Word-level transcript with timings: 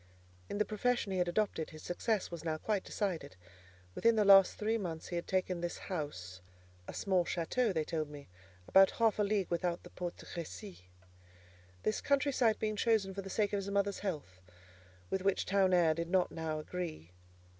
In 0.49 0.57
the 0.57 0.65
profession 0.65 1.11
he 1.11 1.19
had 1.19 1.27
adopted, 1.27 1.69
his 1.69 1.83
success 1.83 2.31
was 2.31 2.43
now 2.43 2.57
quite 2.57 2.83
decided. 2.83 3.35
Within 3.93 4.15
the 4.15 4.25
last 4.25 4.57
three 4.57 4.79
months 4.79 5.09
he 5.09 5.15
had 5.15 5.27
taken 5.27 5.61
this 5.61 5.77
house 5.77 6.41
(a 6.87 6.93
small 6.95 7.23
château, 7.23 7.71
they 7.71 7.83
told 7.83 8.09
me, 8.09 8.27
about 8.67 8.89
half 8.89 9.19
a 9.19 9.23
league 9.23 9.51
without 9.51 9.83
the 9.83 9.91
Porte 9.91 10.17
de 10.17 10.25
Crécy); 10.25 10.85
this 11.83 12.01
country 12.01 12.31
site 12.31 12.57
being 12.57 12.77
chosen 12.77 13.13
for 13.13 13.21
the 13.21 13.29
sake 13.29 13.53
of 13.53 13.57
his 13.59 13.69
mother's 13.69 13.99
health, 13.99 14.41
with 15.11 15.21
which 15.21 15.45
town 15.45 15.71
air 15.71 15.93
did 15.93 16.09
not 16.09 16.31
now 16.31 16.57
agree. 16.57 17.11